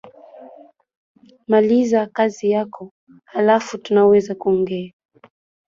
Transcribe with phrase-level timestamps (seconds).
[1.47, 2.91] Maliza kazi yako
[3.33, 4.93] alafu tunaweza kuongea